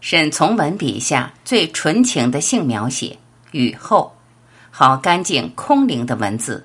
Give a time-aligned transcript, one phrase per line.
[0.00, 3.18] 沈从文笔下最纯情的性描写，
[3.52, 4.12] 雨后，
[4.70, 6.64] 好干净空灵的文字。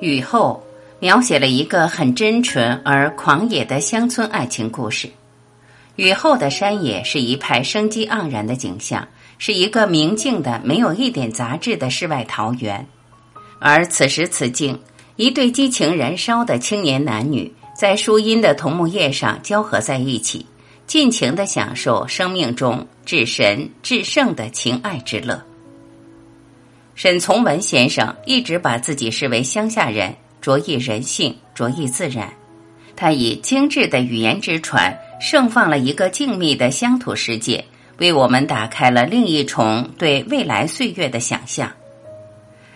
[0.00, 0.64] 雨后
[1.00, 5.10] 描写了一个很真纯而狂野的乡村爱情故事。
[5.96, 9.06] 雨后的山野是一派生机盎然的景象。
[9.38, 12.86] 是一个明净的、没有一点杂质的世外桃源，
[13.60, 14.78] 而此时此境，
[15.16, 20.44] 一对激情燃烧的青年男女在树荫的桐木叶上交合在一起，
[20.86, 25.40] 尽情的享受生命中至神至圣的情爱之乐。
[26.96, 32.28] 沈从文先生一直把自己视为乡下人，着意人性，着意自然。
[32.96, 37.64] 他以精致的语言之船，盛放了一个静谧的乡土世界。
[37.98, 41.70] 为我们打开了另一重对未来岁月的想象。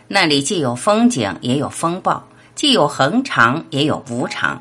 [0.09, 2.23] 那里既有风景，也有风暴；
[2.55, 4.61] 既有恒长，也有无常；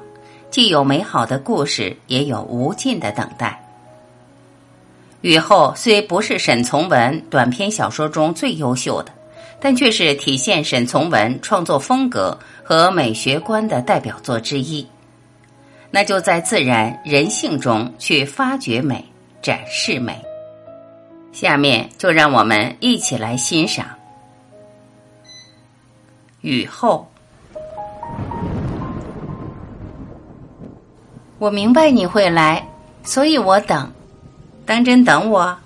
[0.49, 3.61] 既有美好的故事，也有无尽的等待。
[5.21, 9.11] 雨后虽不是沈从文短篇小说中最优秀的，
[9.59, 14.87] 但却是体现沈从文创作风格和美学观的代表作之一。
[15.91, 19.03] 那就在自然人性中去发掘美，
[19.41, 20.30] 展示美。
[21.31, 23.85] 下面就让我们一起来欣赏
[26.41, 27.07] 雨后。
[31.37, 32.67] 我明白你会来，
[33.03, 33.91] 所以我等。
[34.65, 35.57] 当真等我？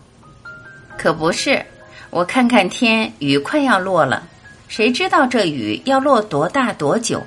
[0.98, 1.64] 可不是。
[2.10, 4.26] 我看看天，雨快要落了。
[4.70, 7.22] 谁知道这雨要落多大多久？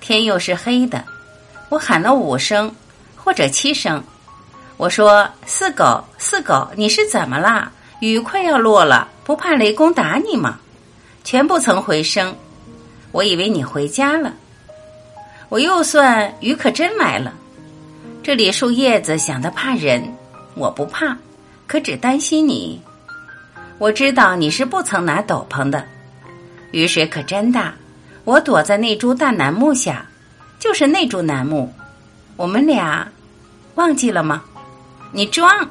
[0.00, 1.04] 天又是黑的。
[1.68, 2.74] 我喊了五声，
[3.14, 4.02] 或者七声。
[4.78, 7.70] 我说：“四狗，四狗，你是怎么啦？
[8.00, 10.60] 雨快要落了，不怕雷公打你吗？”
[11.24, 12.34] 全不曾回声。
[13.10, 14.32] 我以为你回家了。
[15.48, 17.34] 我又算雨可真来了。
[18.22, 20.02] 这里树叶子响的怕人，
[20.54, 21.16] 我不怕，
[21.66, 22.80] 可只担心你。
[23.78, 25.84] 我知道你是不曾拿斗篷的。
[26.70, 27.74] 雨水可真大。
[28.24, 30.06] 我躲在那株大楠木下，
[30.60, 31.72] 就是那株楠木。
[32.36, 33.08] 我们俩
[33.74, 34.44] 忘记了吗？
[35.12, 35.68] 你装！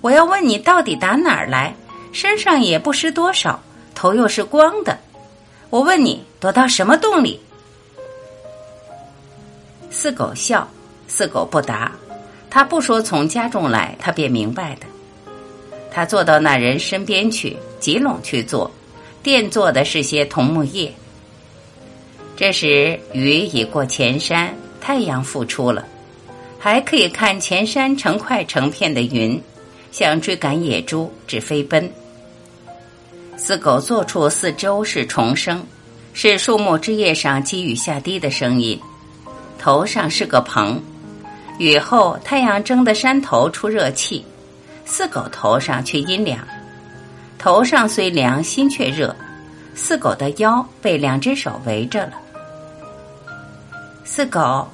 [0.00, 1.74] 我要问你到底打哪儿来？
[2.12, 3.60] 身上也不湿多少，
[3.94, 4.98] 头又是光的。
[5.70, 7.40] 我问你躲到什么洞里？
[9.90, 10.68] 四狗笑，
[11.08, 11.90] 四狗不答。
[12.50, 14.86] 他不说从家中来，他便明白的。
[15.90, 18.70] 他坐到那人身边去，挤拢去坐，
[19.22, 20.92] 垫坐的是些桐木叶。
[22.36, 25.86] 这时雨已过前山，太阳复出了。
[26.64, 29.42] 还可以看前山成块成片的云，
[29.90, 31.90] 像追赶野猪，只飞奔。
[33.36, 35.66] 四狗坐处四周是虫声，
[36.12, 38.80] 是树木枝叶上积雨下滴的声音。
[39.58, 40.80] 头上是个棚，
[41.58, 44.24] 雨后太阳蒸的山头出热气，
[44.84, 46.38] 四狗头上却阴凉。
[47.40, 49.16] 头上虽凉，心却热。
[49.74, 52.12] 四狗的腰被两只手围着了。
[54.04, 54.68] 四狗。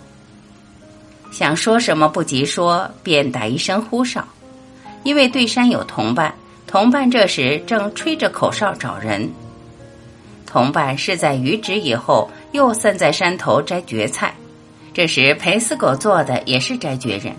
[1.30, 4.26] 想说什么不及说，便打一声呼哨，
[5.02, 6.34] 因为对山有同伴，
[6.66, 9.30] 同伴这时正吹着口哨找人。
[10.46, 14.34] 同伴是在余止以后又散在山头摘蕨菜，
[14.94, 17.34] 这时陪四狗做的也是摘蕨人，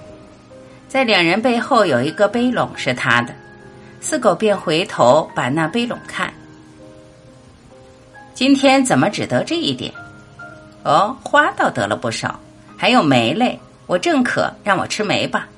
[0.87, 3.33] 在两人背后有一个背笼是他的，
[3.99, 6.31] 四狗便回头把那背笼看。
[8.35, 9.91] 今天怎么只得这一点？
[10.83, 12.39] 哦，花倒得了不少，
[12.77, 13.59] 还有梅类。
[13.89, 15.49] 我正渴，让我吃梅吧。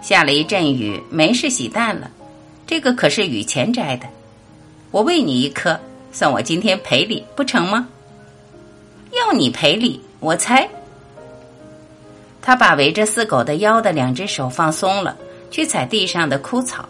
[0.00, 2.10] 下了一阵雨，梅是洗淡了。
[2.66, 4.06] 这个可是雨前摘的，
[4.90, 5.78] 我喂你一颗，
[6.10, 7.86] 算我今天赔礼，不成吗？
[9.12, 10.66] 要你赔礼，我猜。
[12.40, 15.14] 他把围着四狗的腰的两只手放松了，
[15.50, 16.88] 去踩地上的枯草。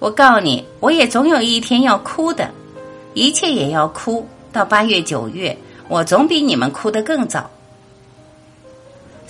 [0.00, 2.50] 我告你，我也总有一天要哭的，
[3.14, 4.26] 一切也要哭。
[4.52, 5.56] 到八月九月，
[5.86, 7.48] 我总比你们哭得更早。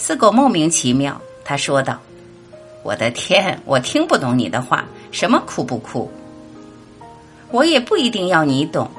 [0.03, 2.01] 四狗莫名其妙，他说道
[2.83, 4.83] ：“我的天，我听不懂你的话，
[5.13, 6.11] 什么哭不哭？
[7.51, 8.91] 我也不一定要你懂，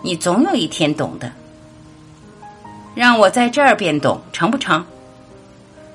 [0.00, 1.30] 你总有一天懂的。
[2.94, 4.82] 让我在这儿便懂，成不成？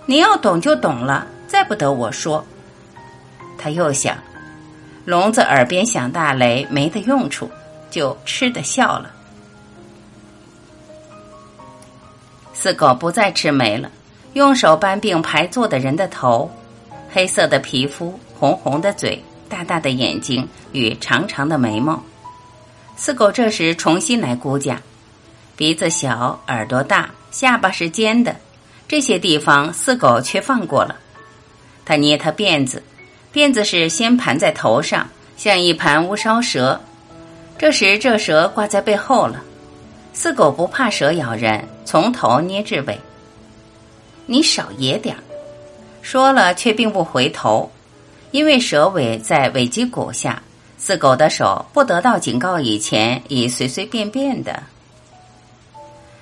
[0.06, 2.46] 你要懂就懂了，再不得我说。”
[3.58, 4.16] 他又想，
[5.06, 7.50] 聋子耳边响大雷没的用处，
[7.90, 9.12] 就吃的笑了。
[12.54, 13.90] 四狗不再吃梅了。
[14.34, 16.50] 用手扳并排坐的人的头，
[17.12, 22.02] 黑色的皮肤，红红的嘴，大大的眼睛与长长的眉毛。
[22.96, 24.82] 四狗这时重新来估价，
[25.56, 28.36] 鼻子小，耳朵大，下巴是尖的，
[28.88, 30.96] 这些地方四狗却放过了。
[31.84, 32.82] 他捏他辫子，
[33.34, 36.80] 辫子是先盘在头上，像一盘乌梢蛇。
[37.58, 39.44] 这时这蛇挂在背后了。
[40.14, 42.98] 四狗不怕蛇咬人，从头捏至尾。
[44.32, 45.20] 你少野点儿，
[46.02, 47.70] 说了却并不回头，
[48.32, 50.42] 因为蛇尾在尾脊骨下。
[50.78, 54.64] 四狗的手不得到警告以前，已随随便便的。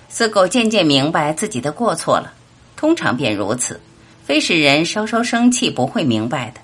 [0.10, 2.34] 四狗渐渐明白自己的过错了，
[2.76, 3.80] 通常便如此，
[4.26, 6.60] 非使人稍稍生气不会明白的。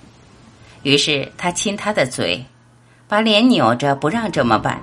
[0.81, 2.43] 于是他亲他的嘴，
[3.07, 4.81] 把脸扭着不让这么办。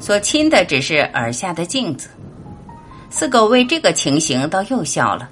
[0.00, 2.08] 所亲的只是耳下的镜子，
[3.10, 5.28] 四狗为这个情形倒又笑了。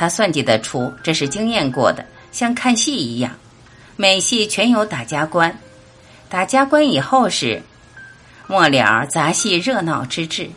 [0.00, 2.02] 他算计得出这是经验过的，
[2.32, 3.30] 像看戏一样，
[3.96, 5.54] 每戏全有打家关。
[6.30, 7.62] 打家关以后是
[8.46, 10.48] 末了杂戏热闹之至。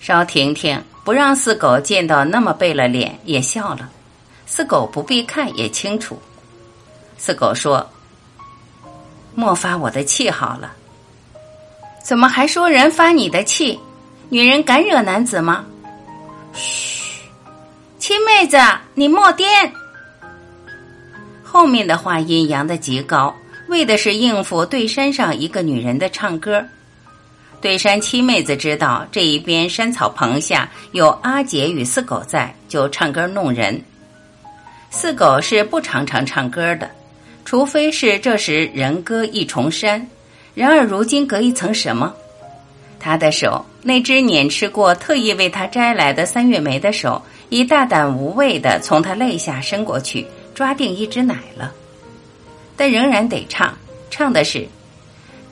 [0.00, 3.88] 邵婷婷，不让四狗见到那么背了脸，也笑了。
[4.46, 6.20] 四狗不必看也清楚。
[7.16, 7.88] 四狗说
[9.36, 10.74] ：“莫发我的气好了。”
[12.02, 13.78] 怎么还说人发你的气？
[14.28, 15.64] 女人敢惹男子吗？
[16.52, 17.03] 嘘，
[18.06, 18.58] 亲妹子，
[18.92, 19.48] 你莫颠。
[21.42, 23.34] 后面的话音扬得极高，
[23.68, 26.62] 为的是应付对山上一个女人的唱歌。
[27.62, 33.82] 对山七妹子知道这一边山草棚下有阿杰与四狗在，就唱歌弄人。
[34.90, 36.90] 四狗是不常常唱歌的，
[37.46, 40.06] 除非是这时人歌一重山。
[40.54, 42.12] 然而如今隔一层什么？
[43.00, 47.22] 他的手，那只碾吃过、特意为他摘来的三月梅的手，
[47.54, 51.72] 已大胆无畏的从他肋下伸过去，抓定一只奶了。
[52.76, 53.78] 但仍然得唱，
[54.10, 54.66] 唱的是：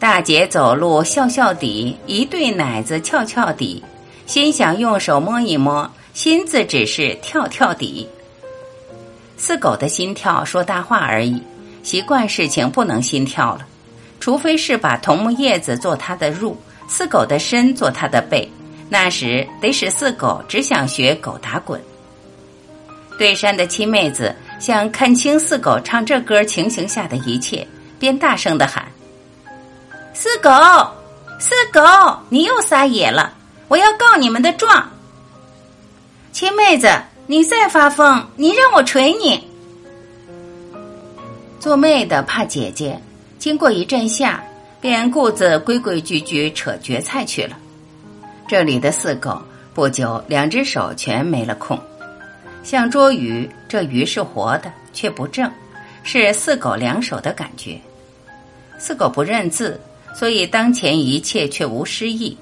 [0.00, 3.84] 大姐走路笑笑底，一对奶子翘翘底，
[4.26, 8.08] 心想用手摸一摸，心字只是跳跳底。
[9.36, 11.40] 四狗的心跳说大话而已，
[11.84, 13.64] 习惯事情不能心跳了。
[14.18, 16.56] 除非是把桐木叶子做它的褥，
[16.88, 18.48] 四狗的身做它的背，
[18.88, 21.80] 那时得使四狗只想学狗打滚。
[23.22, 27.64] 对山的七妹子想看清四狗唱这歌情形下的一切，
[27.96, 28.84] 便大声的喊
[30.12, 30.50] ：“四狗，
[31.38, 31.80] 四狗，
[32.28, 33.32] 你又撒野了！
[33.68, 34.90] 我要告你们的状。
[36.32, 36.88] 七妹子，
[37.28, 39.46] 你再发疯，你让我捶你！
[41.60, 43.00] 做妹的怕姐姐。”
[43.38, 44.42] 经过一阵下，
[44.80, 47.56] 便顾自规规矩矩扯蕨菜去了。
[48.48, 49.40] 这里的四狗
[49.72, 51.78] 不久两只手全没了空，
[52.62, 55.50] 像捉鱼，这鱼是活的，却不正，
[56.02, 57.78] 是四狗两手的感觉。
[58.78, 59.80] 四狗不认字，
[60.14, 62.36] 所以当前一切却无诗意。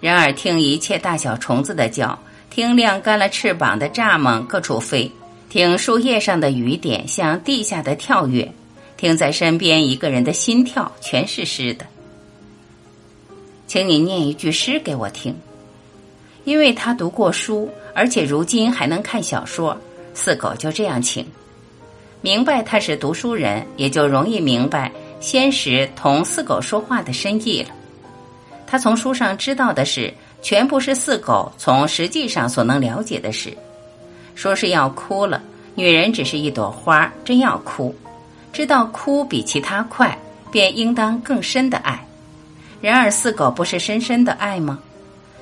[0.00, 2.18] 然而听一切大小虫子的叫，
[2.50, 5.10] 听晾干了翅膀的蚱蜢各处飞，
[5.48, 8.50] 听树叶上的雨点向地下的跳跃。
[8.96, 11.84] 听在身边一个人的心跳，全是诗的。
[13.66, 15.34] 请你念一句诗给我听，
[16.44, 19.76] 因为他读过书，而且如今还能看小说。
[20.12, 21.26] 四狗就这样请，
[22.20, 27.70] 明白他是读书人，也就容易明白先时同四狗说话的深意了。
[28.66, 33.52] 他从书上知道的事，全部是四狗从实际上所能了解的事。
[34.36, 35.42] 说是要哭了，
[35.74, 37.94] 女人只是一朵花，真要哭。
[38.52, 40.16] 知道哭比其他快，
[40.52, 42.06] 便应当更深的爱。
[42.80, 44.78] 然而四狗不是深深的爱吗？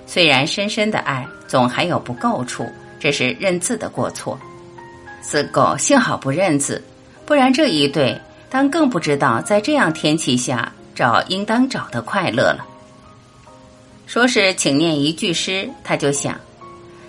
[0.06, 2.66] 虽然深深的爱，总还有不够处，
[3.00, 4.38] 这是认字的过错。
[5.22, 6.82] 四狗幸好不认字，
[7.24, 12.66] 不然这一对当更不知道在这样天气下找应当找的快乐了。
[14.06, 16.38] 说是请念一句诗，他就想，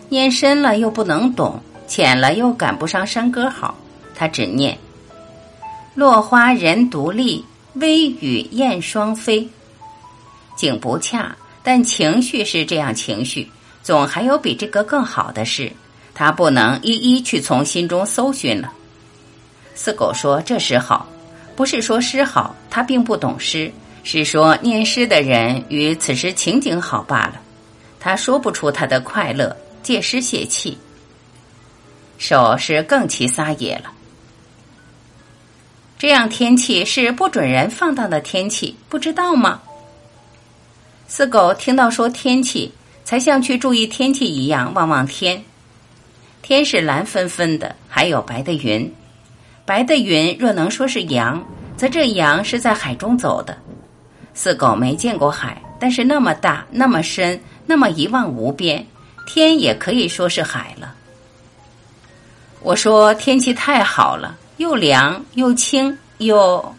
[0.07, 3.75] 念深了又不能懂，浅了又赶不上山歌好，
[4.15, 4.77] 他只念。
[5.95, 9.47] 落花人独立，微雨燕双飞。
[10.55, 13.50] 景不恰，但情绪是这样情绪，
[13.82, 15.72] 总还有比这个更好的事，
[16.13, 18.72] 他不能一一去从心中搜寻了。
[19.74, 21.08] 四狗说：“这诗好，
[21.55, 23.72] 不是说诗好，他并不懂诗，
[24.03, 27.41] 是说念诗的人与此时情景好罢了。
[28.00, 30.77] 他说不出他的快乐，借诗泄气。
[32.17, 33.91] 手是更其撒野了。”
[35.98, 39.62] 这样天气是不准人放荡的天气，不知道吗？
[41.07, 42.72] 四狗听到说天气，
[43.03, 45.43] 才像去注意天气一样望望天。
[46.41, 48.91] 天是蓝纷纷的，还有白的云。
[49.65, 51.41] 白的云若能说是阳，
[51.77, 53.57] 则这羊是在海中走的。
[54.33, 58.86] 四狗没见过海，但是那么大，那么深，那么一望无边，
[59.27, 60.95] 天也可以说是海了。
[62.62, 66.75] 我说天气太好了，又凉又清又……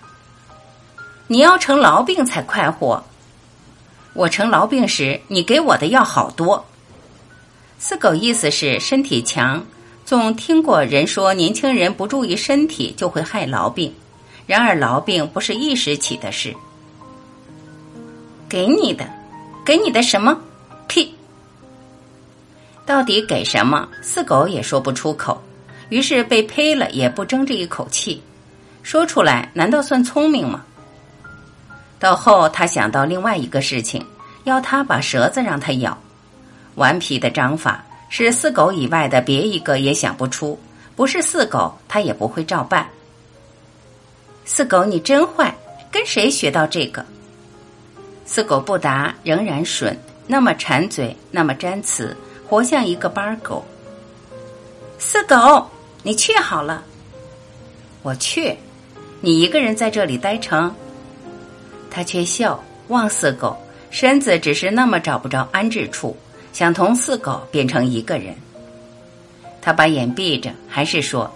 [1.27, 3.03] 你要成痨病才快活。
[4.15, 6.65] 我成痨病时，你给我的药好多。
[7.79, 9.63] 四狗意思是身体强，
[10.05, 13.93] 总听过人说年轻人不注意身体就会害痨病，
[14.47, 16.55] 然而痨病不是一时起的事。
[18.49, 19.05] 给你的，
[19.67, 20.41] 给你的什么？
[20.87, 21.13] 屁！
[22.87, 23.89] 到底给什么？
[24.01, 25.43] 四狗也说不出口，
[25.89, 28.23] 于是被呸了，也不争这一口气。
[28.83, 30.65] 说出来，难道算聪明吗？
[31.99, 34.05] 到后，他想到另外一个事情，
[34.45, 35.97] 要他把舌子让他咬。
[36.75, 40.59] 顽皮的章法是四狗以外的别一个也想不出，
[40.97, 42.89] 不是四狗，他也不会照办。
[44.45, 45.55] 四狗，你真坏，
[45.91, 47.05] 跟谁学到这个？
[48.27, 49.95] 四狗不答，仍然吮，
[50.27, 52.17] 那么馋嘴，那么粘词，
[52.49, 53.65] 活像一个班狗。
[54.99, 55.71] 四狗，
[56.03, 56.83] 你去好了。
[58.03, 58.57] 我去，
[59.21, 60.75] 你一个人在这里待成？
[61.95, 63.57] 他却笑望四狗，
[63.89, 66.17] 身子只是那么找不着安置处，
[66.53, 68.35] 想同四狗变成一个人。
[69.63, 71.33] 他把眼闭着，还是说：“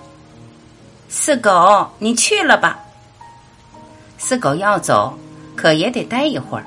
[1.09, 2.81] 四狗，你去了吧。”
[4.19, 5.17] 四狗要走，
[5.55, 6.67] 可也得待一会儿。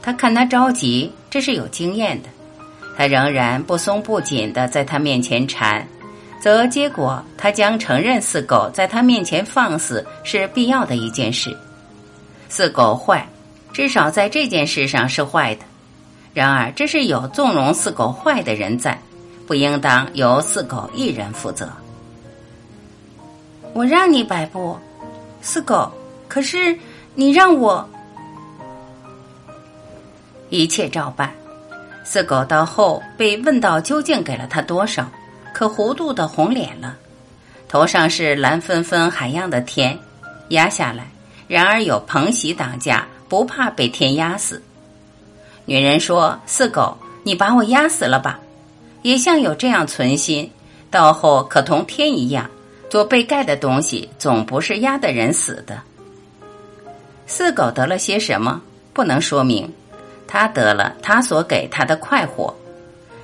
[0.00, 2.28] 他看他着急，这是有经验的。
[2.96, 5.86] 他仍然不松不紧的在他面前缠，
[6.40, 11.54] 则结果他将承认四狗在他面前放肆是必要的一件事。
[12.48, 13.28] 四狗坏，
[13.72, 15.64] 至少在这件事上是坏的。
[16.34, 18.98] 然而这是有纵容四狗坏的人在，
[19.46, 21.68] 不应当由四狗一人负责。
[23.74, 24.76] 我让你摆布，
[25.42, 25.92] 四狗，
[26.26, 26.78] 可是
[27.14, 27.88] 你让我。
[30.48, 31.32] 一切照办。
[32.04, 35.06] 四狗到后被问到究竟给了他多少，
[35.52, 36.96] 可糊涂的红脸了。
[37.68, 39.98] 头上是蓝纷纷海样的天，
[40.48, 41.06] 压下来，
[41.48, 44.62] 然而有蓬席挡驾，不怕被天压死。
[45.64, 48.38] 女人说：“四狗，你把我压死了吧？”
[49.02, 50.50] 也像有这样存心，
[50.90, 52.50] 到后可同天一样，
[52.90, 55.80] 做被盖的东西，总不是压的人死的。
[57.26, 58.60] 四狗得了些什么，
[58.92, 59.72] 不能说明。
[60.26, 62.54] 他得了他所给他的快活，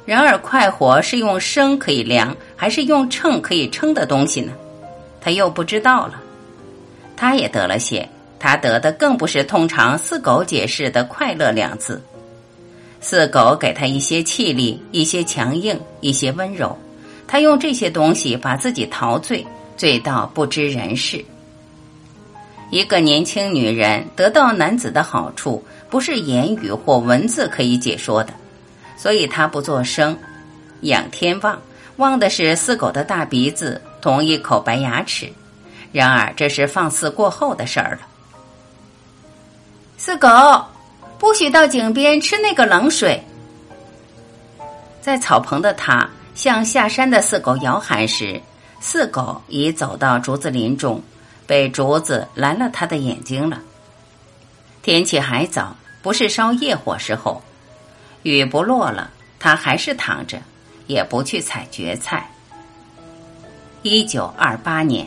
[0.06, 4.52] 然而快活是用升可以量，还是用秤可以称的东西呢？
[5.20, 6.20] 他又不知道了。
[7.16, 8.08] 他也得了些，
[8.44, 12.02] 他得的更不是通常四狗解释的快乐两字。
[13.00, 16.78] 四狗给他一些气力，一些强硬，一些温柔，
[17.26, 19.46] 他用这些东西把自己陶醉，
[19.78, 21.24] 醉到不知人事。
[22.68, 25.64] 一个年轻女人得到男子的好处。
[25.88, 28.34] 不是言语或文字可以解说的，
[28.94, 30.18] 所以他不做声，
[30.82, 31.58] 仰天望，
[31.96, 35.32] 望的是四狗的大鼻子同一口白牙齿。
[35.92, 38.00] 然而这是放肆过后的事儿了。
[39.96, 40.28] 四狗，
[41.18, 43.22] 不许到井边吃那个冷水。
[45.00, 48.40] 在草棚的他向下山的四狗摇喊时，
[48.80, 51.02] 四狗已走到竹子林中，
[51.46, 53.60] 被竹子拦了他的眼睛了。
[54.82, 55.76] 天气还早。
[56.02, 57.40] 不是烧夜火时候，
[58.24, 60.38] 雨不落了，他还是躺着，
[60.86, 62.30] 也不去采蕨菜。
[63.80, 65.06] 一九二八年，